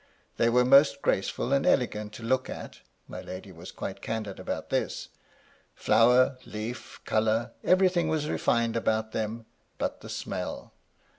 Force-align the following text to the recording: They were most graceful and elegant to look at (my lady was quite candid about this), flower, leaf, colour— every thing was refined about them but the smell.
They 0.37 0.49
were 0.49 0.65
most 0.65 1.03
graceful 1.03 1.53
and 1.53 1.63
elegant 1.63 2.11
to 2.13 2.23
look 2.23 2.49
at 2.49 2.79
(my 3.07 3.21
lady 3.21 3.51
was 3.51 3.71
quite 3.71 4.01
candid 4.01 4.39
about 4.39 4.71
this), 4.71 5.09
flower, 5.75 6.39
leaf, 6.43 6.99
colour— 7.05 7.51
every 7.73 7.87
thing 7.87 8.07
was 8.07 8.27
refined 8.27 8.75
about 8.75 9.11
them 9.11 9.45
but 9.77 10.01
the 10.01 10.09
smell. 10.09 10.73